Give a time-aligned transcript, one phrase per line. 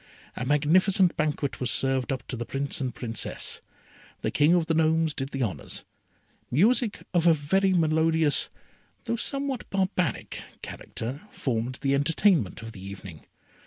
[0.35, 3.61] A magnificent banquet was served up to the Prince and Princess.
[4.23, 5.85] The King of the Gnomes did the honours.
[6.49, 8.49] Music of a very melodious,
[9.03, 13.27] though somewhat barbaric, character, formed the entertainment of the evening.